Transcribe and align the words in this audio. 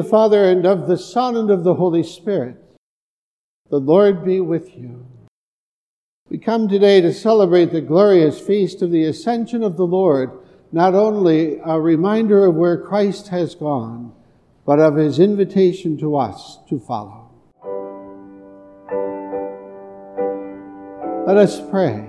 the 0.00 0.08
Father, 0.08 0.48
and 0.48 0.64
of 0.64 0.88
the 0.88 0.96
Son, 0.96 1.36
and 1.36 1.50
of 1.50 1.62
the 1.62 1.74
Holy 1.74 2.02
Spirit. 2.02 2.56
The 3.68 3.78
Lord 3.78 4.24
be 4.24 4.40
with 4.40 4.74
you. 4.74 5.06
We 6.30 6.38
come 6.38 6.68
today 6.68 7.02
to 7.02 7.12
celebrate 7.12 7.66
the 7.66 7.82
glorious 7.82 8.40
feast 8.40 8.80
of 8.80 8.90
the 8.90 9.04
Ascension 9.04 9.62
of 9.62 9.76
the 9.76 9.86
Lord, 9.86 10.30
not 10.72 10.94
only 10.94 11.58
a 11.62 11.78
reminder 11.78 12.46
of 12.46 12.54
where 12.54 12.78
Christ 12.78 13.28
has 13.28 13.54
gone, 13.54 14.14
but 14.64 14.80
of 14.80 14.96
his 14.96 15.18
invitation 15.18 15.98
to 15.98 16.16
us 16.16 16.60
to 16.70 16.80
follow. 16.80 17.30
Let 21.26 21.36
us 21.36 21.60
pray. 21.70 22.08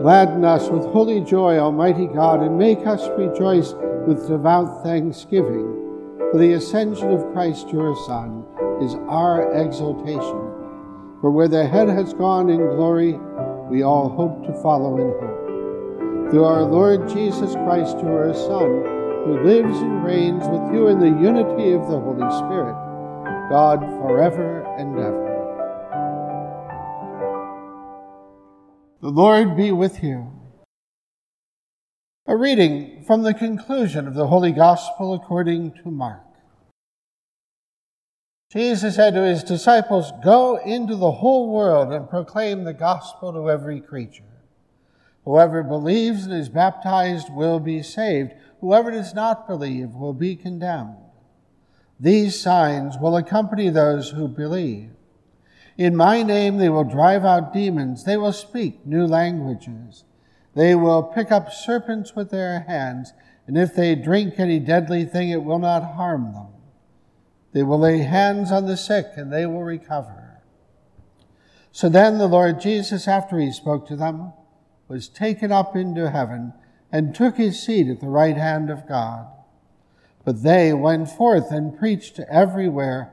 Gladden 0.00 0.44
us 0.44 0.68
with 0.68 0.84
holy 0.92 1.22
joy, 1.22 1.58
Almighty 1.58 2.06
God, 2.06 2.40
and 2.40 2.56
make 2.56 2.86
us 2.86 3.08
rejoice 3.18 3.72
with 4.06 4.28
devout 4.28 4.84
thanksgiving. 4.84 5.89
For 6.30 6.38
the 6.38 6.52
ascension 6.52 7.10
of 7.10 7.32
Christ 7.32 7.70
your 7.70 7.96
Son 8.06 8.44
is 8.80 8.94
our 9.08 9.52
exaltation. 9.52 10.50
For 11.20 11.28
where 11.28 11.48
the 11.48 11.66
head 11.66 11.88
has 11.88 12.14
gone 12.14 12.48
in 12.48 12.58
glory, 12.58 13.18
we 13.68 13.82
all 13.82 14.08
hope 14.08 14.46
to 14.46 14.62
follow 14.62 14.96
in 14.96 15.10
hope. 15.18 16.30
Through 16.30 16.44
our 16.44 16.62
Lord 16.62 17.08
Jesus 17.08 17.54
Christ, 17.54 17.98
your 17.98 18.32
Son, 18.32 18.84
who 19.24 19.42
lives 19.44 19.76
and 19.78 20.04
reigns 20.04 20.46
with 20.46 20.72
you 20.72 20.86
in 20.86 21.00
the 21.00 21.20
unity 21.20 21.72
of 21.72 21.88
the 21.88 21.98
Holy 21.98 22.30
Spirit, 22.38 22.76
God 23.50 23.80
forever 24.00 24.62
and 24.78 24.96
ever. 25.00 25.26
The 29.02 29.10
Lord 29.10 29.56
be 29.56 29.72
with 29.72 30.04
you. 30.04 30.30
A 32.26 32.36
reading 32.36 33.02
from 33.04 33.22
the 33.22 33.34
conclusion 33.34 34.06
of 34.06 34.14
the 34.14 34.28
Holy 34.28 34.52
Gospel 34.52 35.14
according 35.14 35.72
to 35.82 35.90
Mark. 35.90 36.29
Jesus 38.52 38.96
said 38.96 39.14
to 39.14 39.22
his 39.22 39.44
disciples, 39.44 40.10
Go 40.24 40.56
into 40.56 40.96
the 40.96 41.12
whole 41.12 41.50
world 41.52 41.92
and 41.92 42.10
proclaim 42.10 42.64
the 42.64 42.74
gospel 42.74 43.32
to 43.32 43.48
every 43.48 43.80
creature. 43.80 44.24
Whoever 45.24 45.62
believes 45.62 46.24
and 46.24 46.34
is 46.34 46.48
baptized 46.48 47.32
will 47.32 47.60
be 47.60 47.80
saved. 47.80 48.32
Whoever 48.60 48.90
does 48.90 49.14
not 49.14 49.46
believe 49.46 49.90
will 49.90 50.14
be 50.14 50.34
condemned. 50.34 50.96
These 52.00 52.40
signs 52.40 52.96
will 52.98 53.16
accompany 53.16 53.68
those 53.68 54.10
who 54.10 54.26
believe. 54.26 54.90
In 55.78 55.94
my 55.94 56.24
name 56.24 56.56
they 56.56 56.68
will 56.68 56.84
drive 56.84 57.24
out 57.24 57.52
demons. 57.52 58.04
They 58.04 58.16
will 58.16 58.32
speak 58.32 58.84
new 58.84 59.06
languages. 59.06 60.02
They 60.54 60.74
will 60.74 61.04
pick 61.04 61.30
up 61.30 61.52
serpents 61.52 62.16
with 62.16 62.30
their 62.30 62.60
hands, 62.60 63.12
and 63.46 63.56
if 63.56 63.76
they 63.76 63.94
drink 63.94 64.34
any 64.38 64.58
deadly 64.58 65.04
thing, 65.04 65.30
it 65.30 65.44
will 65.44 65.60
not 65.60 65.94
harm 65.94 66.32
them. 66.32 66.48
They 67.52 67.62
will 67.62 67.80
lay 67.80 67.98
hands 67.98 68.52
on 68.52 68.66
the 68.66 68.76
sick, 68.76 69.06
and 69.16 69.32
they 69.32 69.46
will 69.46 69.64
recover. 69.64 70.42
So 71.72 71.88
then 71.88 72.18
the 72.18 72.26
Lord 72.26 72.60
Jesus, 72.60 73.06
after 73.06 73.38
he 73.38 73.52
spoke 73.52 73.86
to 73.88 73.96
them, 73.96 74.32
was 74.88 75.08
taken 75.08 75.52
up 75.52 75.76
into 75.76 76.10
heaven 76.10 76.52
and 76.90 77.14
took 77.14 77.36
his 77.36 77.62
seat 77.62 77.88
at 77.88 78.00
the 78.00 78.08
right 78.08 78.36
hand 78.36 78.70
of 78.70 78.88
God. 78.88 79.26
But 80.24 80.42
they 80.42 80.72
went 80.72 81.08
forth 81.10 81.50
and 81.50 81.78
preached 81.78 82.20
everywhere 82.28 83.12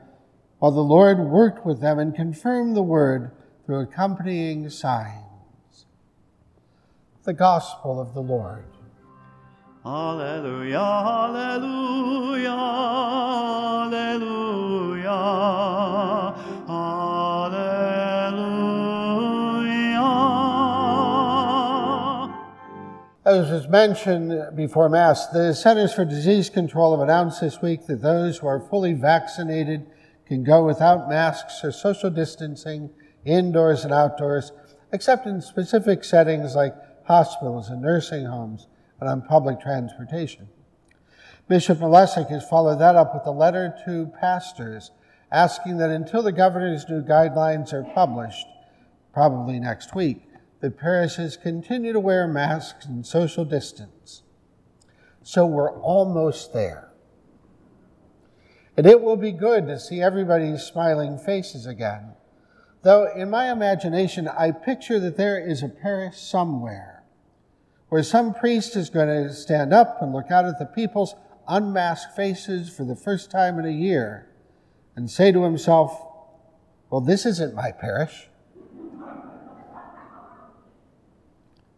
while 0.58 0.72
the 0.72 0.80
Lord 0.80 1.18
worked 1.20 1.64
with 1.64 1.80
them 1.80 1.98
and 1.98 2.14
confirmed 2.14 2.76
the 2.76 2.82
word 2.82 3.30
through 3.64 3.80
accompanying 3.80 4.68
signs. 4.70 5.86
The 7.22 7.32
Gospel 7.32 8.00
of 8.00 8.14
the 8.14 8.22
Lord. 8.22 8.64
Alleluia, 9.86 10.80
alleluia, 10.80 12.50
alleluia, 13.86 15.12
alleluia. 16.68 17.94
As 23.24 23.50
was 23.50 23.68
mentioned 23.68 24.56
before 24.56 24.88
Mass, 24.88 25.28
the 25.28 25.54
Centers 25.54 25.94
for 25.94 26.04
Disease 26.04 26.50
Control 26.50 26.98
have 26.98 27.08
announced 27.08 27.40
this 27.40 27.62
week 27.62 27.86
that 27.86 28.02
those 28.02 28.38
who 28.38 28.48
are 28.48 28.58
fully 28.58 28.94
vaccinated 28.94 29.86
can 30.26 30.42
go 30.42 30.64
without 30.66 31.08
masks 31.08 31.62
or 31.62 31.70
social 31.70 32.10
distancing 32.10 32.90
indoors 33.24 33.84
and 33.84 33.94
outdoors, 33.94 34.50
except 34.92 35.24
in 35.28 35.40
specific 35.40 36.02
settings 36.02 36.56
like 36.56 36.74
hospitals 37.04 37.68
and 37.70 37.80
nursing 37.80 38.24
homes 38.26 38.66
and 39.00 39.08
on 39.08 39.22
public 39.22 39.60
transportation. 39.60 40.48
Bishop 41.48 41.78
Malesic 41.78 42.28
has 42.28 42.48
followed 42.48 42.78
that 42.78 42.96
up 42.96 43.14
with 43.14 43.26
a 43.26 43.30
letter 43.30 43.74
to 43.84 44.12
pastors 44.20 44.90
asking 45.30 45.78
that 45.78 45.90
until 45.90 46.22
the 46.22 46.32
governor's 46.32 46.88
new 46.88 47.02
guidelines 47.02 47.72
are 47.72 47.84
published, 47.94 48.46
probably 49.12 49.58
next 49.58 49.94
week, 49.94 50.22
that 50.60 50.78
parishes 50.78 51.36
continue 51.36 51.92
to 51.92 52.00
wear 52.00 52.26
masks 52.26 52.86
and 52.86 53.06
social 53.06 53.44
distance. 53.44 54.22
So 55.22 55.46
we're 55.46 55.78
almost 55.80 56.52
there. 56.52 56.90
And 58.76 58.86
it 58.86 59.00
will 59.00 59.16
be 59.16 59.32
good 59.32 59.66
to 59.66 59.78
see 59.78 60.00
everybody's 60.00 60.62
smiling 60.62 61.18
faces 61.18 61.66
again. 61.66 62.12
Though 62.82 63.12
in 63.12 63.28
my 63.28 63.50
imagination, 63.50 64.28
I 64.28 64.52
picture 64.52 65.00
that 65.00 65.16
there 65.16 65.38
is 65.38 65.62
a 65.62 65.68
parish 65.68 66.16
somewhere 66.16 66.97
where 67.88 68.02
some 68.02 68.34
priest 68.34 68.76
is 68.76 68.90
going 68.90 69.08
to 69.08 69.32
stand 69.32 69.72
up 69.72 69.98
and 70.00 70.12
look 70.12 70.30
out 70.30 70.44
at 70.44 70.58
the 70.58 70.66
people's 70.66 71.14
unmasked 71.46 72.14
faces 72.14 72.68
for 72.68 72.84
the 72.84 72.96
first 72.96 73.30
time 73.30 73.58
in 73.58 73.64
a 73.64 73.70
year 73.70 74.28
and 74.94 75.10
say 75.10 75.32
to 75.32 75.42
himself, 75.44 76.06
Well, 76.90 77.00
this 77.00 77.24
isn't 77.24 77.54
my 77.54 77.72
parish. 77.72 78.28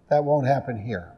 That 0.09 0.25
won't 0.25 0.47
happen 0.47 0.85
here. 0.85 1.13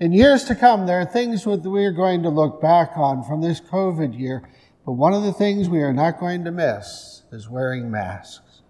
In 0.00 0.12
years 0.12 0.44
to 0.44 0.56
come, 0.56 0.86
there 0.86 1.00
are 1.00 1.06
things 1.06 1.44
that 1.44 1.60
we 1.60 1.84
are 1.84 1.92
going 1.92 2.24
to 2.24 2.28
look 2.28 2.60
back 2.60 2.92
on 2.96 3.22
from 3.22 3.40
this 3.40 3.60
COVID 3.60 4.18
year, 4.18 4.48
but 4.84 4.92
one 4.92 5.14
of 5.14 5.22
the 5.22 5.32
things 5.32 5.68
we 5.68 5.80
are 5.80 5.92
not 5.92 6.18
going 6.18 6.44
to 6.44 6.50
miss 6.50 7.22
is 7.30 7.48
wearing 7.48 7.88
masks. 7.88 8.62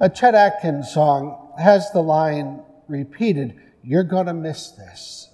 A 0.00 0.08
Chet 0.08 0.36
Atkins 0.36 0.92
song 0.92 1.52
has 1.58 1.90
the 1.90 2.00
line 2.00 2.62
repeated, 2.88 3.54
You're 3.82 4.04
gonna 4.04 4.34
miss 4.34 4.70
this. 4.70 5.30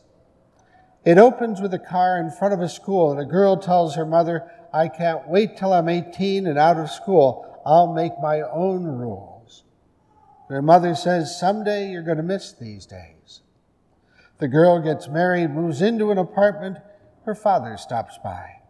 It 1.05 1.19
opens 1.19 1.61
with 1.61 1.75
a 1.75 1.79
car 1.79 2.19
in 2.19 2.31
front 2.31 2.55
of 2.55 2.61
a 2.61 2.69
school, 2.69 3.11
and 3.11 3.21
a 3.21 3.31
girl 3.31 3.57
tells 3.57 3.95
her 3.95 4.07
mother, 4.07 4.51
I 4.73 4.89
can't 4.89 5.29
wait 5.29 5.57
till 5.57 5.73
I'm 5.73 5.89
18 5.89 6.47
and 6.47 6.59
out 6.59 6.79
of 6.79 6.91
school. 6.91 7.61
I'll 7.65 7.93
make 7.93 8.13
my 8.21 8.41
own 8.41 8.85
rules. 8.85 9.63
Her 10.49 10.61
mother 10.61 10.95
says, 10.95 11.39
Someday 11.39 11.91
you're 11.91 12.03
going 12.03 12.17
to 12.17 12.23
miss 12.23 12.53
these 12.53 12.87
days. 12.87 13.43
The 14.39 14.49
girl 14.49 14.81
gets 14.81 15.09
married, 15.09 15.51
moves 15.51 15.81
into 15.81 16.11
an 16.11 16.19
apartment. 16.19 16.79
Her 17.25 17.35
father 17.35 17.77
stops 17.77 18.19
by. 18.23 18.63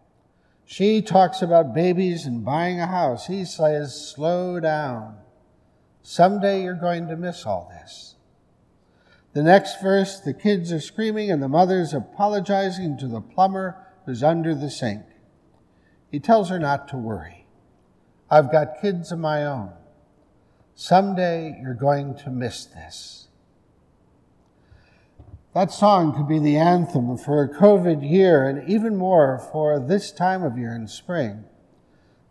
She 0.66 1.02
talks 1.02 1.42
about 1.42 1.74
babies 1.74 2.26
and 2.26 2.44
buying 2.44 2.80
a 2.80 2.86
house. 2.86 3.26
He 3.26 3.44
says, 3.44 4.12
Slow 4.14 4.60
down. 4.60 5.18
Someday 6.02 6.62
you're 6.62 6.74
going 6.74 7.08
to 7.08 7.16
miss 7.16 7.46
all 7.46 7.70
this. 7.70 8.13
The 9.34 9.42
next 9.42 9.82
verse, 9.82 10.20
the 10.20 10.32
kids 10.32 10.72
are 10.72 10.80
screaming 10.80 11.30
and 11.30 11.42
the 11.42 11.48
mother's 11.48 11.92
apologizing 11.92 12.96
to 12.98 13.08
the 13.08 13.20
plumber 13.20 13.76
who's 14.06 14.22
under 14.22 14.54
the 14.54 14.70
sink. 14.70 15.02
He 16.10 16.20
tells 16.20 16.48
her 16.50 16.58
not 16.58 16.86
to 16.88 16.96
worry. 16.96 17.46
I've 18.30 18.50
got 18.50 18.80
kids 18.80 19.10
of 19.10 19.18
my 19.18 19.44
own. 19.44 19.72
Someday 20.76 21.58
you're 21.60 21.74
going 21.74 22.16
to 22.18 22.30
miss 22.30 22.64
this. 22.64 23.28
That 25.52 25.70
song 25.70 26.14
could 26.16 26.28
be 26.28 26.38
the 26.38 26.56
anthem 26.56 27.16
for 27.16 27.42
a 27.42 27.48
COVID 27.48 28.08
year 28.08 28.48
and 28.48 28.68
even 28.68 28.96
more 28.96 29.38
for 29.52 29.78
this 29.78 30.10
time 30.10 30.42
of 30.42 30.58
year 30.58 30.74
in 30.74 30.88
spring 30.88 31.44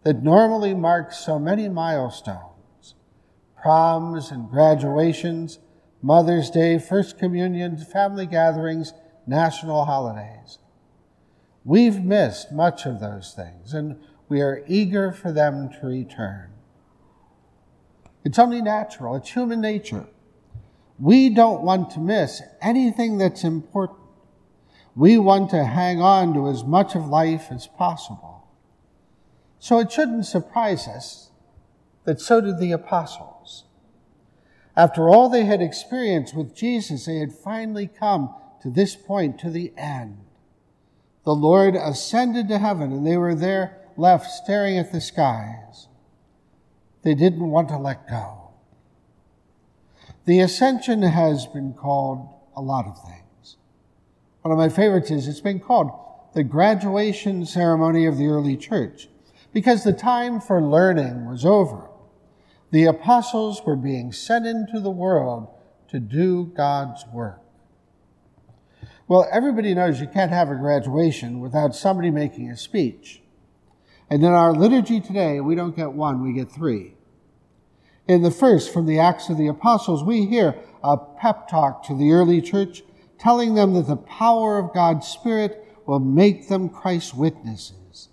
that 0.03 0.23
normally 0.23 0.73
marks 0.73 1.19
so 1.19 1.37
many 1.37 1.69
milestones 1.69 2.49
proms 3.63 4.29
and 4.29 4.49
graduations, 4.49 5.57
Mother's 6.03 6.51
Day, 6.51 6.77
First 6.77 7.17
Communion, 7.17 7.77
family 7.77 8.27
gatherings, 8.27 8.93
national 9.25 9.85
holidays. 9.85 10.59
We've 11.65 12.03
missed 12.03 12.51
much 12.51 12.85
of 12.85 12.99
those 12.99 13.33
things 13.33 13.73
and 13.73 13.99
we 14.29 14.41
are 14.41 14.63
eager 14.67 15.11
for 15.11 15.31
them 15.31 15.71
to 15.79 15.87
return. 15.87 16.51
It's 18.23 18.37
only 18.37 18.61
natural, 18.61 19.15
it's 19.15 19.31
human 19.31 19.61
nature 19.61 20.05
we 20.99 21.29
don't 21.29 21.63
want 21.63 21.89
to 21.91 21.99
miss 21.99 22.41
anything 22.61 23.17
that's 23.17 23.43
important. 23.43 23.99
We 24.95 25.17
want 25.17 25.49
to 25.49 25.65
hang 25.65 26.01
on 26.01 26.33
to 26.35 26.47
as 26.47 26.63
much 26.63 26.95
of 26.95 27.07
life 27.07 27.47
as 27.49 27.67
possible. 27.67 28.47
So 29.59 29.79
it 29.79 29.91
shouldn't 29.91 30.25
surprise 30.25 30.87
us 30.87 31.31
that 32.05 32.21
so 32.21 32.41
did 32.41 32.59
the 32.59 32.71
apostles. 32.71 33.65
After 34.75 35.09
all 35.09 35.29
they 35.29 35.45
had 35.45 35.61
experienced 35.61 36.35
with 36.35 36.55
Jesus, 36.55 37.05
they 37.05 37.17
had 37.17 37.31
finally 37.31 37.87
come 37.87 38.33
to 38.61 38.69
this 38.69 38.95
point, 38.95 39.39
to 39.39 39.49
the 39.49 39.73
end. 39.77 40.17
the 41.25 41.33
Lord 41.33 41.75
ascended 41.75 42.49
to 42.49 42.57
heaven, 42.57 42.91
and 42.91 43.07
they 43.07 43.15
were 43.15 43.35
there 43.35 43.77
left 43.95 44.29
staring 44.29 44.77
at 44.77 44.91
the 44.91 44.99
skies. 44.99 45.87
They 47.03 47.13
didn't 47.13 47.49
want 47.49 47.69
to 47.69 47.77
let 47.77 48.09
go. 48.09 48.49
The 50.25 50.39
ascension 50.39 51.01
has 51.01 51.45
been 51.45 51.73
called 51.73 52.27
a 52.55 52.61
lot 52.61 52.87
of 52.87 53.01
things. 53.03 53.57
One 54.41 54.51
of 54.51 54.57
my 54.57 54.69
favorites 54.69 55.11
is 55.11 55.27
it's 55.27 55.39
been 55.39 55.59
called 55.59 55.91
the 56.33 56.43
graduation 56.43 57.45
ceremony 57.45 58.05
of 58.05 58.17
the 58.17 58.27
early 58.27 58.57
church 58.57 59.07
because 59.53 59.83
the 59.83 59.93
time 59.93 60.41
for 60.41 60.61
learning 60.61 61.25
was 61.25 61.45
over. 61.45 61.89
The 62.73 62.85
apostles 62.85 63.61
were 63.63 63.75
being 63.75 64.11
sent 64.11 64.47
into 64.47 64.79
the 64.79 64.89
world 64.89 65.47
to 65.89 65.99
do 65.99 66.51
God's 66.57 67.05
work. 67.13 67.39
Well, 69.07 69.29
everybody 69.31 69.75
knows 69.75 70.01
you 70.01 70.07
can't 70.07 70.31
have 70.31 70.49
a 70.49 70.55
graduation 70.55 71.39
without 71.39 71.75
somebody 71.75 72.09
making 72.09 72.49
a 72.49 72.57
speech. 72.57 73.21
And 74.09 74.23
in 74.23 74.31
our 74.31 74.55
liturgy 74.55 74.99
today, 74.99 75.39
we 75.39 75.53
don't 75.53 75.75
get 75.75 75.93
one, 75.93 76.23
we 76.23 76.33
get 76.33 76.51
three. 76.51 76.95
In 78.07 78.23
the 78.23 78.31
first, 78.31 78.73
from 78.73 78.87
the 78.87 78.97
Acts 78.97 79.29
of 79.29 79.37
the 79.37 79.49
Apostles, 79.49 80.03
we 80.03 80.25
hear 80.25 80.55
a 80.83 80.97
pep 80.97 81.47
talk 81.47 81.85
to 81.85 81.95
the 81.95 82.11
early 82.11 82.41
church, 82.41 82.81
telling 83.19 83.53
them 83.53 83.75
that 83.75 83.85
the 83.85 83.97
power 83.97 84.57
of 84.57 84.73
God's 84.73 85.07
Spirit 85.07 85.63
will 85.85 85.99
make 85.99 86.47
them 86.47 86.69
Christ's 86.69 87.13
witnesses. 87.13 88.09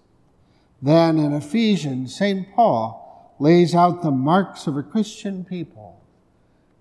Then 0.82 1.18
in 1.18 1.32
Ephesians, 1.32 2.14
St. 2.14 2.54
Paul 2.54 2.99
lays 3.40 3.74
out 3.74 4.02
the 4.02 4.10
marks 4.10 4.68
of 4.68 4.76
a 4.76 4.82
Christian 4.82 5.44
people 5.44 5.96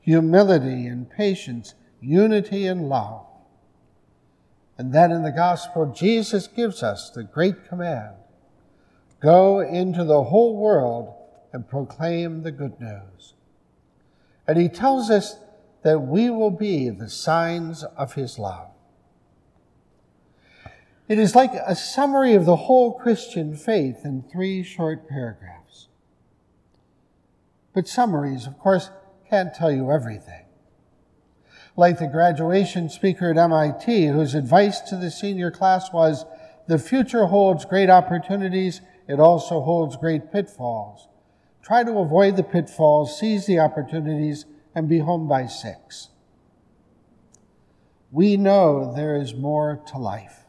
humility 0.01 0.87
and 0.87 1.09
patience, 1.09 1.75
unity 2.01 2.65
and 2.65 2.89
love. 2.89 3.25
And 4.77 4.91
then 4.91 5.11
in 5.11 5.21
the 5.23 5.31
gospel, 5.31 5.93
Jesus 5.95 6.47
gives 6.47 6.81
us 6.81 7.09
the 7.09 7.23
great 7.23 7.67
command 7.67 8.15
go 9.19 9.59
into 9.59 10.03
the 10.03 10.23
whole 10.23 10.55
world 10.55 11.13
and 11.51 11.67
proclaim 11.67 12.41
the 12.41 12.51
good 12.51 12.79
news. 12.79 13.33
And 14.47 14.57
he 14.57 14.69
tells 14.69 15.09
us 15.09 15.35
that 15.83 15.99
we 15.99 16.29
will 16.29 16.51
be 16.51 16.89
the 16.89 17.09
signs 17.09 17.83
of 17.83 18.13
his 18.13 18.39
love. 18.39 18.69
It 21.09 21.19
is 21.19 21.35
like 21.35 21.53
a 21.53 21.75
summary 21.75 22.33
of 22.33 22.45
the 22.45 22.55
whole 22.55 22.93
Christian 22.93 23.55
faith 23.55 24.05
in 24.05 24.23
three 24.23 24.63
short 24.63 25.09
paragraphs. 25.09 25.88
But 27.73 27.87
summaries, 27.87 28.47
of 28.47 28.57
course, 28.59 28.89
can't 29.29 29.53
tell 29.53 29.71
you 29.71 29.91
everything 29.91 30.45
like 31.79 31.97
the 31.97 32.07
graduation 32.07 32.89
speaker 32.89 33.31
at 33.31 33.37
MIT, 33.37 34.07
whose 34.07 34.35
advice 34.35 34.81
to 34.81 34.97
the 34.97 35.09
senior 35.09 35.49
class 35.49 35.93
was 35.93 36.25
the 36.67 36.77
future 36.77 37.27
holds 37.27 37.63
great 37.63 37.89
opportunities, 37.89 38.81
it 39.07 39.19
also 39.19 39.61
holds 39.61 39.95
great 39.95 40.29
pitfalls. 40.29 41.07
Try 41.63 41.85
to 41.85 41.97
avoid 41.99 42.35
the 42.35 42.43
pitfalls, 42.43 43.17
seize 43.17 43.45
the 43.45 43.59
opportunities, 43.59 44.45
and 44.75 44.89
be 44.89 44.99
home 44.99 45.27
by 45.27 45.47
six. 45.47 46.09
We 48.11 48.35
know 48.35 48.93
there 48.93 49.15
is 49.15 49.33
more 49.33 49.81
to 49.87 49.97
life, 49.97 50.45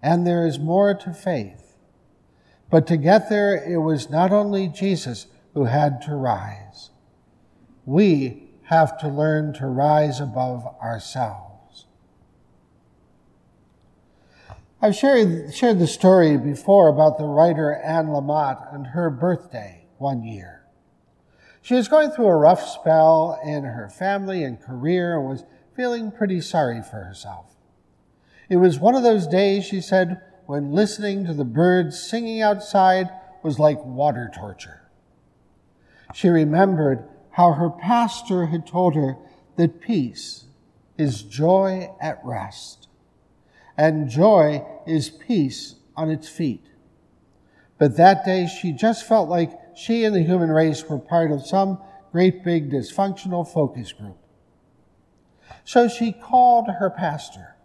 and 0.00 0.24
there 0.24 0.46
is 0.46 0.58
more 0.58 0.94
to 0.94 1.12
faith. 1.12 1.76
But 2.70 2.86
to 2.86 2.96
get 2.96 3.28
there, 3.28 3.56
it 3.56 3.78
was 3.78 4.08
not 4.08 4.30
only 4.30 4.68
Jesus 4.68 5.26
who 5.54 5.64
had 5.64 6.00
to 6.02 6.14
rise. 6.14 6.90
We 7.84 8.50
have 8.64 8.98
to 8.98 9.08
learn 9.08 9.54
to 9.54 9.66
rise 9.66 10.20
above 10.20 10.66
ourselves. 10.82 11.86
I've 14.80 14.94
shared, 14.94 15.52
shared 15.54 15.78
the 15.78 15.86
story 15.86 16.36
before 16.36 16.88
about 16.88 17.18
the 17.18 17.24
writer 17.24 17.74
Anne 17.74 18.08
Lamott 18.08 18.72
and 18.72 18.88
her 18.88 19.10
birthday 19.10 19.86
one 19.98 20.22
year. 20.22 20.66
She 21.62 21.74
was 21.74 21.88
going 21.88 22.10
through 22.10 22.28
a 22.28 22.36
rough 22.36 22.66
spell 22.66 23.40
in 23.44 23.64
her 23.64 23.88
family 23.88 24.44
and 24.44 24.60
career 24.60 25.18
and 25.18 25.28
was 25.28 25.44
feeling 25.74 26.12
pretty 26.12 26.40
sorry 26.40 26.80
for 26.82 27.02
herself. 27.02 27.56
It 28.48 28.56
was 28.56 28.78
one 28.78 28.94
of 28.94 29.02
those 29.02 29.26
days, 29.26 29.64
she 29.64 29.80
said, 29.80 30.20
when 30.46 30.72
listening 30.72 31.26
to 31.26 31.34
the 31.34 31.44
birds 31.44 32.00
singing 32.00 32.40
outside 32.40 33.10
was 33.42 33.58
like 33.58 33.84
water 33.84 34.30
torture. 34.34 34.87
She 36.14 36.28
remembered 36.28 37.08
how 37.30 37.52
her 37.52 37.70
pastor 37.70 38.46
had 38.46 38.66
told 38.66 38.94
her 38.94 39.16
that 39.56 39.80
peace 39.80 40.46
is 40.96 41.22
joy 41.22 41.90
at 42.00 42.20
rest, 42.24 42.88
and 43.76 44.08
joy 44.08 44.66
is 44.86 45.10
peace 45.10 45.76
on 45.96 46.10
its 46.10 46.28
feet. 46.28 46.64
But 47.78 47.96
that 47.96 48.24
day 48.24 48.46
she 48.46 48.72
just 48.72 49.06
felt 49.06 49.28
like 49.28 49.52
she 49.76 50.04
and 50.04 50.14
the 50.14 50.22
human 50.22 50.50
race 50.50 50.84
were 50.88 50.98
part 50.98 51.30
of 51.30 51.46
some 51.46 51.78
great 52.10 52.42
big 52.42 52.70
dysfunctional 52.70 53.46
focus 53.46 53.92
group. 53.92 54.18
So 55.64 55.88
she 55.88 56.12
called 56.12 56.66
her 56.68 56.90
pastor 56.90 57.56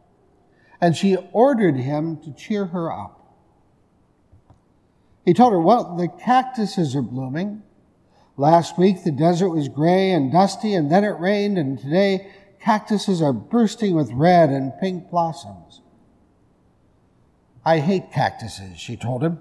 and 0.80 0.96
she 0.96 1.16
ordered 1.32 1.78
him 1.78 2.18
to 2.18 2.34
cheer 2.34 2.66
her 2.68 2.92
up. 2.92 3.36
He 5.26 5.34
told 5.34 5.54
her, 5.54 5.60
Well, 5.60 5.96
the 5.96 6.10
cactuses 6.10 6.96
are 6.96 7.02
blooming 7.02 7.64
Last 8.36 8.80
week, 8.80 9.04
the 9.04 9.12
desert 9.12 9.50
was 9.50 9.70
gray 9.70 10.12
and 10.12 10.32
dusty, 10.32 10.74
and 10.74 10.92
then 10.92 11.04
it 11.04 11.20
rained, 11.20 11.58
and 11.58 11.78
today, 11.78 12.32
cactuses 12.60 13.22
are 13.22 13.34
bursting 13.34 13.96
with 13.96 14.12
red 14.12 14.50
and 14.50 14.74
pink 14.80 15.12
blossoms. 15.12 15.82
I 17.64 17.80
hate 17.80 18.12
cactuses, 18.12 18.80
she 18.80 18.98
told 18.98 19.24
him. 19.24 19.40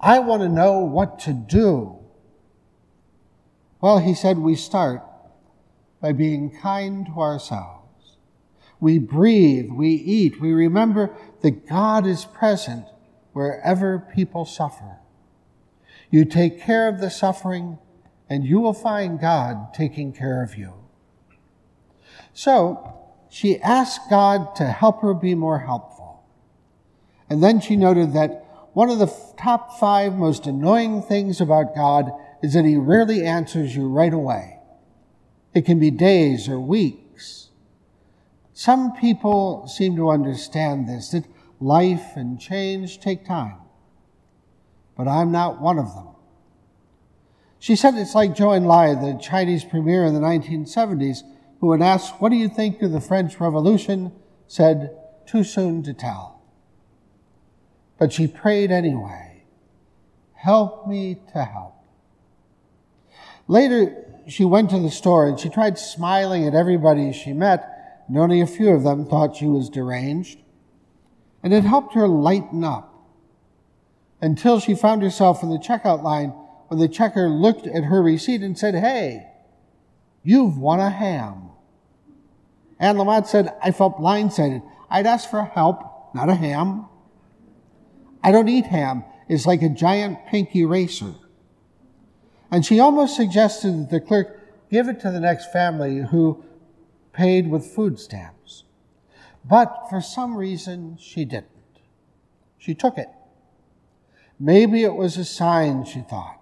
I 0.00 0.18
want 0.18 0.42
to 0.42 0.48
know 0.48 0.80
what 0.80 1.18
to 1.20 1.32
do. 1.32 1.98
Well, 3.80 3.98
he 3.98 4.14
said, 4.14 4.38
we 4.38 4.54
start 4.54 5.02
by 6.00 6.12
being 6.12 6.50
kind 6.50 7.06
to 7.06 7.20
ourselves. 7.20 8.16
We 8.80 8.98
breathe, 8.98 9.70
we 9.70 9.90
eat, 9.90 10.40
we 10.40 10.52
remember 10.52 11.16
that 11.42 11.66
God 11.66 12.06
is 12.06 12.24
present 12.24 12.84
wherever 13.32 13.98
people 14.14 14.44
suffer. 14.44 14.98
You 16.10 16.24
take 16.24 16.60
care 16.60 16.88
of 16.88 17.00
the 17.00 17.10
suffering, 17.10 17.78
and 18.28 18.44
you 18.44 18.60
will 18.60 18.72
find 18.72 19.20
God 19.20 19.74
taking 19.74 20.12
care 20.12 20.42
of 20.42 20.56
you. 20.56 20.74
So 22.32 22.94
she 23.28 23.60
asked 23.60 24.08
God 24.08 24.54
to 24.56 24.64
help 24.64 25.02
her 25.02 25.12
be 25.12 25.34
more 25.34 25.60
helpful. 25.60 26.24
And 27.28 27.42
then 27.42 27.60
she 27.60 27.76
noted 27.76 28.14
that 28.14 28.44
one 28.72 28.90
of 28.90 28.98
the 28.98 29.12
top 29.36 29.78
five 29.78 30.14
most 30.14 30.46
annoying 30.46 31.02
things 31.02 31.40
about 31.40 31.74
God 31.74 32.10
is 32.42 32.54
that 32.54 32.64
he 32.64 32.76
rarely 32.76 33.24
answers 33.24 33.76
you 33.76 33.88
right 33.88 34.12
away. 34.12 34.58
It 35.52 35.66
can 35.66 35.78
be 35.78 35.90
days 35.90 36.48
or 36.48 36.60
weeks. 36.60 37.50
Some 38.54 38.92
people 38.92 39.66
seem 39.66 39.96
to 39.96 40.10
understand 40.10 40.88
this, 40.88 41.10
that 41.10 41.24
life 41.60 42.16
and 42.16 42.40
change 42.40 43.00
take 43.00 43.26
time 43.26 43.58
but 44.98 45.06
I'm 45.06 45.30
not 45.30 45.60
one 45.60 45.78
of 45.78 45.94
them. 45.94 46.08
She 47.60 47.76
said 47.76 47.94
it's 47.94 48.16
like 48.16 48.34
Zhou 48.34 48.58
Enlai, 48.58 49.00
the 49.00 49.22
Chinese 49.22 49.64
premier 49.64 50.04
in 50.04 50.12
the 50.12 50.20
1970s, 50.20 51.22
who, 51.60 51.68
when 51.68 51.82
asked, 51.82 52.20
What 52.20 52.30
do 52.30 52.36
you 52.36 52.48
think 52.48 52.82
of 52.82 52.90
the 52.90 53.00
French 53.00 53.40
Revolution? 53.40 54.12
said, 54.48 54.96
Too 55.24 55.44
soon 55.44 55.84
to 55.84 55.94
tell. 55.94 56.42
But 57.96 58.12
she 58.12 58.26
prayed 58.26 58.70
anyway 58.70 59.44
Help 60.34 60.86
me 60.86 61.18
to 61.32 61.44
help. 61.44 61.74
Later, 63.46 64.04
she 64.26 64.44
went 64.44 64.70
to 64.70 64.80
the 64.80 64.90
store 64.90 65.28
and 65.28 65.38
she 65.38 65.48
tried 65.48 65.78
smiling 65.78 66.46
at 66.46 66.54
everybody 66.54 67.12
she 67.12 67.32
met, 67.32 68.04
and 68.08 68.18
only 68.18 68.40
a 68.40 68.46
few 68.46 68.70
of 68.70 68.82
them 68.82 69.06
thought 69.06 69.36
she 69.36 69.46
was 69.46 69.70
deranged. 69.70 70.40
And 71.42 71.54
it 71.54 71.62
helped 71.62 71.94
her 71.94 72.08
lighten 72.08 72.64
up 72.64 72.97
until 74.20 74.60
she 74.60 74.74
found 74.74 75.02
herself 75.02 75.42
in 75.42 75.50
the 75.50 75.58
checkout 75.58 76.02
line 76.02 76.30
when 76.68 76.80
the 76.80 76.88
checker 76.88 77.28
looked 77.28 77.66
at 77.66 77.84
her 77.84 78.02
receipt 78.02 78.42
and 78.42 78.58
said, 78.58 78.74
Hey, 78.74 79.26
you've 80.22 80.58
won 80.58 80.80
a 80.80 80.90
ham. 80.90 81.50
Anne 82.78 82.96
Lamott 82.96 83.26
said, 83.26 83.54
I 83.62 83.72
felt 83.72 83.98
blindsided. 83.98 84.62
I'd 84.90 85.06
asked 85.06 85.30
for 85.30 85.44
help, 85.44 86.14
not 86.14 86.28
a 86.28 86.34
ham. 86.34 86.86
I 88.22 88.32
don't 88.32 88.48
eat 88.48 88.66
ham. 88.66 89.04
It's 89.28 89.46
like 89.46 89.62
a 89.62 89.68
giant 89.68 90.26
pink 90.26 90.54
eraser. 90.54 91.14
And 92.50 92.64
she 92.64 92.80
almost 92.80 93.16
suggested 93.16 93.72
that 93.72 93.90
the 93.90 94.00
clerk 94.00 94.68
give 94.70 94.88
it 94.88 95.00
to 95.00 95.10
the 95.10 95.20
next 95.20 95.52
family 95.52 95.98
who 95.98 96.44
paid 97.12 97.50
with 97.50 97.66
food 97.66 97.98
stamps. 97.98 98.64
But 99.44 99.86
for 99.90 100.00
some 100.00 100.36
reason, 100.36 100.96
she 101.00 101.24
didn't. 101.24 101.46
She 102.58 102.74
took 102.74 102.98
it. 102.98 103.08
Maybe 104.40 104.84
it 104.84 104.94
was 104.94 105.16
a 105.16 105.24
sign, 105.24 105.84
she 105.84 106.00
thought. 106.00 106.38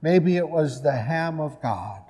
Maybe 0.00 0.36
it 0.36 0.48
was 0.48 0.82
the 0.82 0.92
ham 0.92 1.40
of 1.40 1.60
God. 1.60 2.02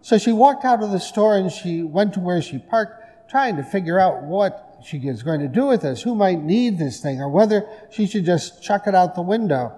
So 0.00 0.18
she 0.18 0.32
walked 0.32 0.64
out 0.64 0.82
of 0.82 0.90
the 0.90 0.98
store 0.98 1.36
and 1.36 1.50
she 1.50 1.82
went 1.82 2.14
to 2.14 2.20
where 2.20 2.42
she 2.42 2.58
parked, 2.58 3.30
trying 3.30 3.56
to 3.56 3.62
figure 3.62 4.00
out 4.00 4.24
what 4.24 4.80
she 4.84 4.98
is 4.98 5.22
going 5.22 5.40
to 5.40 5.48
do 5.48 5.66
with 5.66 5.82
this, 5.82 6.02
who 6.02 6.14
might 6.14 6.42
need 6.42 6.78
this 6.78 7.00
thing, 7.00 7.20
or 7.20 7.28
whether 7.28 7.68
she 7.90 8.06
should 8.06 8.24
just 8.24 8.62
chuck 8.62 8.86
it 8.86 8.94
out 8.94 9.14
the 9.14 9.22
window, 9.22 9.72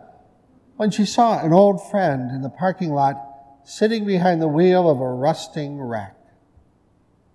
when 0.76 0.90
she 0.90 1.04
saw 1.04 1.38
an 1.44 1.52
old 1.52 1.90
friend 1.90 2.30
in 2.30 2.40
the 2.40 2.48
parking 2.48 2.92
lot 2.92 3.16
sitting 3.64 4.06
behind 4.06 4.40
the 4.40 4.48
wheel 4.48 4.88
of 4.88 5.00
a 5.00 5.08
rusting 5.08 5.80
wreck. 5.80 6.16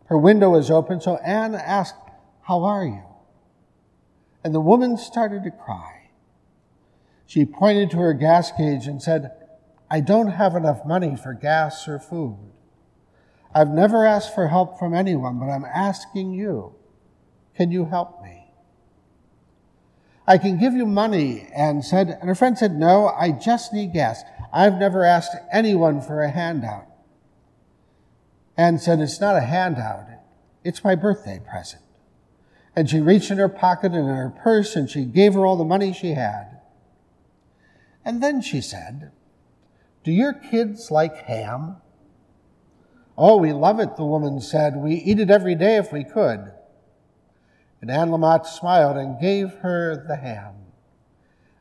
Her 0.05 0.17
window 0.17 0.49
was 0.49 0.71
open, 0.71 0.99
so 0.99 1.17
Anne 1.17 1.53
asked, 1.53 1.95
How 2.41 2.63
are 2.63 2.83
you? 2.83 3.03
And 4.43 4.53
the 4.53 4.59
woman 4.59 4.97
started 4.97 5.43
to 5.43 5.51
cry. 5.51 5.98
She 7.29 7.45
pointed 7.45 7.91
to 7.91 7.97
her 7.97 8.15
gas 8.15 8.51
gauge 8.51 8.87
and 8.87 8.99
said, 8.99 9.29
I 9.87 9.99
don't 9.99 10.31
have 10.31 10.55
enough 10.55 10.83
money 10.83 11.15
for 11.15 11.35
gas 11.35 11.87
or 11.87 11.99
food. 11.99 12.39
I've 13.53 13.69
never 13.69 14.03
asked 14.03 14.33
for 14.33 14.47
help 14.47 14.79
from 14.79 14.95
anyone, 14.95 15.37
but 15.37 15.45
I'm 15.45 15.63
asking 15.63 16.33
you. 16.33 16.73
Can 17.53 17.69
you 17.69 17.85
help 17.85 18.23
me? 18.23 18.51
I 20.25 20.39
can 20.39 20.57
give 20.57 20.73
you 20.73 20.87
money, 20.87 21.47
Anne 21.55 21.83
said. 21.83 22.17
And 22.19 22.29
her 22.29 22.33
friend 22.33 22.57
said, 22.57 22.75
No, 22.75 23.09
I 23.09 23.31
just 23.31 23.73
need 23.73 23.93
gas. 23.93 24.23
I've 24.51 24.79
never 24.79 25.05
asked 25.05 25.35
anyone 25.51 26.01
for 26.01 26.23
a 26.23 26.31
handout. 26.31 26.87
And 28.57 28.81
said, 28.81 28.99
It's 29.01 29.21
not 29.21 29.35
a 29.35 29.41
handout, 29.41 30.07
it's 30.63 30.83
my 30.83 30.95
birthday 30.95 31.39
present. 31.47 31.83
And 32.75 32.89
she 32.89 32.99
reached 32.99 33.29
in 33.29 33.37
her 33.37 33.49
pocket 33.49 33.91
and 33.91 34.09
in 34.09 34.15
her 34.15 34.31
purse 34.31 34.75
and 34.75 34.89
she 34.89 35.05
gave 35.05 35.35
her 35.35 35.45
all 35.45 35.57
the 35.57 35.63
money 35.63 35.93
she 35.93 36.15
had. 36.15 36.58
And 38.09 38.23
then 38.23 38.41
she 38.41 38.59
said, 38.59 39.11
Do 40.03 40.11
your 40.11 40.33
kids 40.33 40.89
like 40.89 41.25
ham? 41.25 41.75
Oh, 43.15 43.37
we 43.37 43.53
love 43.53 43.79
it, 43.79 43.97
the 43.97 44.03
woman 44.03 44.41
said. 44.41 44.77
We 44.77 44.95
eat 44.95 45.19
it 45.19 45.29
every 45.29 45.53
day 45.53 45.75
if 45.75 45.93
we 45.93 46.03
could. 46.03 46.51
And 47.79 47.91
Anne 47.91 48.09
Lamott 48.09 48.47
smiled 48.47 48.97
and 48.97 49.21
gave 49.21 49.51
her 49.61 50.07
the 50.07 50.15
ham. 50.15 50.55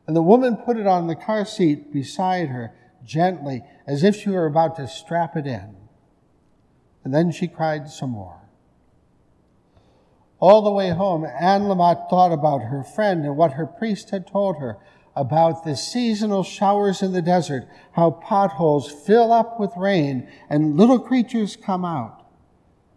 And 0.07 0.15
the 0.15 0.23
woman 0.23 0.57
put 0.57 0.77
it 0.77 0.87
on 0.87 1.05
the 1.05 1.15
car 1.15 1.45
seat 1.45 1.93
beside 1.93 2.47
her 2.47 2.73
gently, 3.05 3.61
as 3.85 4.03
if 4.03 4.15
she 4.15 4.31
were 4.31 4.47
about 4.47 4.75
to 4.77 4.87
strap 4.87 5.37
it 5.37 5.45
in. 5.45 5.75
And 7.03 7.13
then 7.13 7.31
she 7.31 7.47
cried 7.47 7.91
some 7.91 8.09
more. 8.09 8.49
All 10.39 10.63
the 10.63 10.71
way 10.71 10.89
home, 10.89 11.25
Anne 11.25 11.67
Lamott 11.67 12.09
thought 12.09 12.31
about 12.31 12.63
her 12.63 12.83
friend 12.83 13.23
and 13.23 13.37
what 13.37 13.53
her 13.53 13.67
priest 13.67 14.09
had 14.09 14.25
told 14.25 14.57
her 14.57 14.79
about 15.19 15.65
the 15.65 15.75
seasonal 15.75 16.43
showers 16.43 17.01
in 17.01 17.11
the 17.11 17.21
desert, 17.21 17.67
how 17.91 18.09
potholes 18.09 18.89
fill 18.89 19.33
up 19.33 19.59
with 19.59 19.69
rain 19.75 20.25
and 20.49 20.77
little 20.77 20.97
creatures 20.97 21.57
come 21.57 21.83
out. 21.83 22.25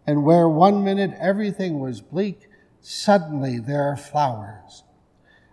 And 0.07 0.23
where 0.23 0.47
one 0.47 0.85
minute 0.85 1.11
everything 1.19 1.79
was 1.79 1.99
bleak, 1.99 2.47
suddenly 2.79 3.59
there 3.59 3.83
are 3.83 3.97
flowers. 3.97 4.83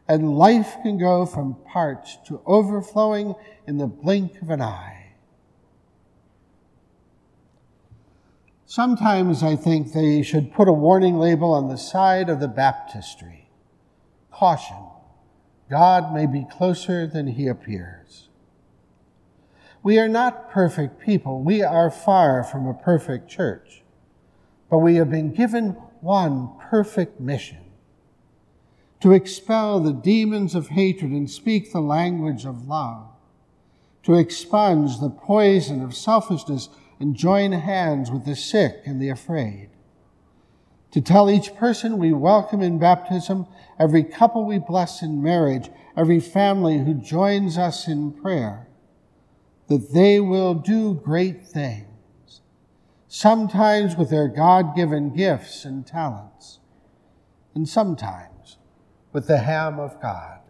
And 0.06 0.38
life 0.38 0.76
can 0.82 0.96
go 0.96 1.26
from 1.26 1.56
parched 1.66 2.24
to 2.26 2.40
overflowing 2.46 3.34
in 3.66 3.78
the 3.78 3.88
blink 3.88 4.40
of 4.40 4.50
an 4.50 4.62
eye. 4.62 5.14
Sometimes 8.64 9.42
I 9.42 9.56
think 9.56 9.92
they 9.92 10.22
should 10.22 10.52
put 10.52 10.68
a 10.68 10.72
warning 10.72 11.18
label 11.18 11.52
on 11.52 11.66
the 11.66 11.76
side 11.76 12.28
of 12.28 12.38
the 12.38 12.46
baptistry. 12.46 13.50
Caution 14.30 14.89
God 15.70 16.12
may 16.12 16.26
be 16.26 16.44
closer 16.50 17.06
than 17.06 17.28
he 17.28 17.46
appears. 17.46 18.28
We 19.82 19.98
are 19.98 20.08
not 20.08 20.50
perfect 20.50 21.00
people. 21.00 21.42
We 21.42 21.62
are 21.62 21.90
far 21.90 22.42
from 22.42 22.66
a 22.66 22.74
perfect 22.74 23.30
church. 23.30 23.82
But 24.68 24.78
we 24.78 24.96
have 24.96 25.10
been 25.10 25.32
given 25.32 25.70
one 26.00 26.50
perfect 26.58 27.20
mission 27.20 27.58
to 29.00 29.12
expel 29.12 29.80
the 29.80 29.92
demons 29.92 30.54
of 30.54 30.68
hatred 30.68 31.10
and 31.10 31.30
speak 31.30 31.72
the 31.72 31.80
language 31.80 32.44
of 32.44 32.68
love, 32.68 33.08
to 34.02 34.14
expunge 34.14 35.00
the 35.00 35.08
poison 35.08 35.82
of 35.82 35.96
selfishness 35.96 36.68
and 36.98 37.16
join 37.16 37.52
hands 37.52 38.10
with 38.10 38.26
the 38.26 38.36
sick 38.36 38.82
and 38.84 39.00
the 39.00 39.08
afraid, 39.08 39.70
to 40.92 41.00
tell 41.00 41.30
each 41.30 41.54
person 41.54 41.98
we 41.98 42.12
welcome 42.12 42.62
in 42.62 42.78
baptism, 42.78 43.46
every 43.78 44.02
couple 44.02 44.44
we 44.44 44.58
bless 44.58 45.02
in 45.02 45.22
marriage, 45.22 45.70
every 45.96 46.20
family 46.20 46.78
who 46.78 46.94
joins 46.94 47.56
us 47.56 47.86
in 47.86 48.12
prayer, 48.12 48.68
that 49.68 49.92
they 49.92 50.18
will 50.18 50.54
do 50.54 50.94
great 50.94 51.46
things, 51.46 52.40
sometimes 53.06 53.96
with 53.96 54.10
their 54.10 54.28
God 54.28 54.74
given 54.74 55.14
gifts 55.14 55.64
and 55.64 55.86
talents, 55.86 56.58
and 57.54 57.68
sometimes 57.68 58.58
with 59.12 59.28
the 59.28 59.38
ham 59.38 59.78
of 59.78 60.00
God. 60.00 60.40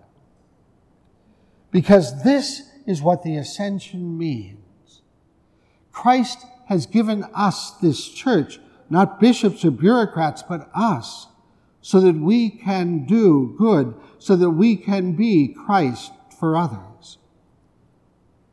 Because 1.71 2.25
this 2.25 2.63
is 2.87 3.03
what 3.03 3.23
the 3.23 3.37
ascension 3.37 4.17
means. 4.17 5.03
Christ 5.93 6.45
has 6.67 6.87
given 6.87 7.25
us 7.35 7.73
this 7.83 8.09
church 8.09 8.59
not 8.91 9.21
bishops 9.21 9.65
or 9.65 9.71
bureaucrats, 9.71 10.43
but 10.43 10.69
us, 10.75 11.29
so 11.81 12.01
that 12.01 12.17
we 12.17 12.51
can 12.51 13.07
do 13.07 13.55
good, 13.57 13.95
so 14.19 14.37
that 14.37 14.51
we 14.51 14.77
can 14.77 15.13
be 15.13 15.49
Christ 15.49 16.13
for 16.39 16.57
others. 16.57 17.19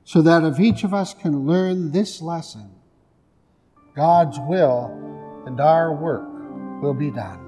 So 0.04 0.22
that 0.22 0.44
if 0.44 0.60
each 0.60 0.84
of 0.86 0.94
us 0.94 1.14
can 1.14 1.46
learn 1.46 1.92
this 1.92 2.22
lesson, 2.22 2.70
God's 3.96 4.38
will 4.40 5.44
and 5.46 5.60
our 5.60 5.94
work 5.94 6.82
will 6.82 6.94
be 6.94 7.12
done. 7.12 7.47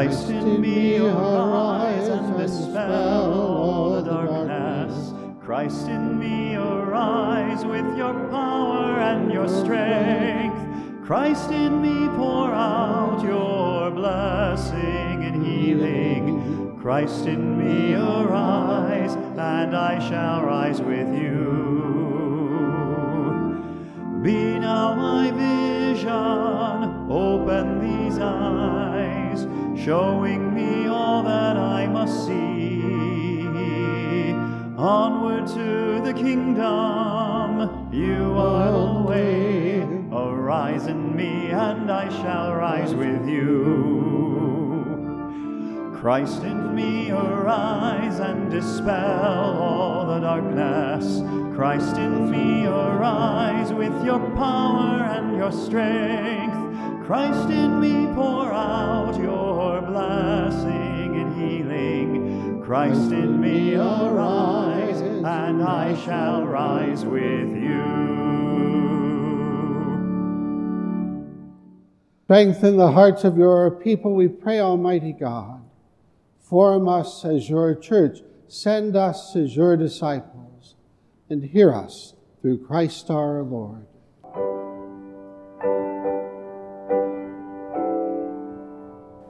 Christ 0.00 0.30
in 0.30 0.62
me, 0.62 0.96
arise 0.96 2.08
and 2.08 2.34
dispel 2.38 3.34
all 3.34 3.90
the 3.96 4.00
darkness. 4.00 5.12
Christ 5.44 5.88
in 5.88 6.18
me, 6.18 6.54
arise 6.54 7.66
with 7.66 7.84
your 7.98 8.14
power 8.30 8.98
and 8.98 9.30
your 9.30 9.46
strength. 9.46 10.56
Christ 11.04 11.50
in 11.50 11.82
me, 11.82 12.08
pour 12.16 12.50
out 12.50 13.22
your 13.22 13.90
blessing 13.90 15.22
and 15.22 15.44
healing. 15.44 16.78
Christ 16.80 17.26
in 17.26 17.58
me, 17.58 17.92
arise, 17.92 19.16
and 19.16 19.76
I 19.76 19.98
shall 20.08 20.46
rise 20.46 20.80
with 20.80 21.12
you. 21.14 21.42
Be 24.22 24.58
now 24.58 24.94
my 24.94 25.30
vision, 25.30 27.10
open 27.10 27.80
these 27.82 28.18
eyes 28.18 29.19
showing 29.84 30.54
me 30.54 30.86
all 30.88 31.22
that 31.22 31.56
I 31.56 31.86
must 31.86 32.26
see. 32.26 33.40
Onward 34.76 35.46
to 35.48 36.02
the 36.02 36.12
kingdom, 36.12 37.88
you 37.92 38.34
are 38.36 38.72
the 38.72 39.02
way. 39.08 39.80
Arise 40.12 40.86
in 40.86 41.16
me, 41.16 41.50
and 41.50 41.90
I 41.90 42.08
shall 42.10 42.54
rise 42.54 42.94
with 42.94 43.26
you. 43.26 43.70
Christ 45.98 46.42
in 46.42 46.74
me, 46.74 47.10
arise 47.10 48.18
and 48.20 48.50
dispel 48.50 49.56
all 49.60 50.06
the 50.06 50.20
darkness. 50.20 51.22
Christ 51.54 51.96
in 51.96 52.30
me, 52.30 52.66
arise 52.66 53.72
with 53.72 54.04
your 54.04 54.20
power 54.36 55.04
and 55.04 55.36
your 55.36 55.52
strength. 55.52 56.69
Christ 57.10 57.50
in 57.50 57.80
me, 57.80 58.06
pour 58.14 58.52
out 58.52 59.18
your 59.18 59.82
blessing 59.82 61.16
and 61.16 61.34
healing. 61.34 62.62
Christ 62.62 63.10
in 63.10 63.40
me, 63.40 63.74
arise, 63.74 65.00
and 65.00 65.60
I 65.60 65.96
shall 66.04 66.46
rise 66.46 67.04
with 67.04 67.50
you. 67.50 67.82
Strengthen 72.26 72.76
the 72.76 72.92
hearts 72.92 73.24
of 73.24 73.36
your 73.36 73.72
people, 73.72 74.14
we 74.14 74.28
pray, 74.28 74.60
Almighty 74.60 75.12
God. 75.12 75.68
Form 76.38 76.88
us 76.88 77.24
as 77.24 77.50
your 77.50 77.74
church, 77.74 78.20
send 78.46 78.94
us 78.94 79.34
as 79.34 79.56
your 79.56 79.76
disciples, 79.76 80.76
and 81.28 81.42
hear 81.42 81.74
us 81.74 82.14
through 82.40 82.64
Christ 82.64 83.10
our 83.10 83.42
Lord. 83.42 83.89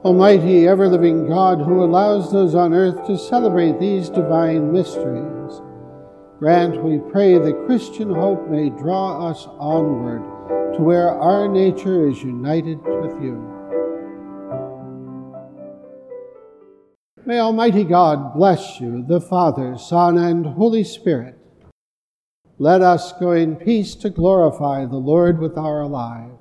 Almighty, 0.03 0.67
ever 0.67 0.87
living 0.87 1.27
God, 1.27 1.59
who 1.59 1.83
allows 1.83 2.31
those 2.31 2.55
on 2.55 2.73
earth 2.73 3.05
to 3.05 3.19
celebrate 3.19 3.79
these 3.79 4.09
divine 4.09 4.71
mysteries, 4.71 5.61
grant, 6.39 6.83
we 6.83 6.97
pray, 7.11 7.37
that 7.37 7.65
Christian 7.67 8.11
hope 8.11 8.49
may 8.49 8.71
draw 8.71 9.29
us 9.29 9.45
onward 9.59 10.23
to 10.75 10.81
where 10.81 11.09
our 11.09 11.47
nature 11.47 12.09
is 12.09 12.23
united 12.23 12.79
with 12.81 13.11
you. 13.21 13.47
May 17.23 17.37
Almighty 17.37 17.83
God 17.83 18.33
bless 18.33 18.81
you, 18.81 19.05
the 19.07 19.21
Father, 19.21 19.77
Son, 19.77 20.17
and 20.17 20.47
Holy 20.47 20.83
Spirit. 20.83 21.37
Let 22.57 22.81
us 22.81 23.13
go 23.19 23.33
in 23.33 23.55
peace 23.55 23.93
to 23.97 24.09
glorify 24.09 24.85
the 24.85 24.97
Lord 24.97 25.37
with 25.37 25.59
our 25.59 25.85
lives. 25.85 26.40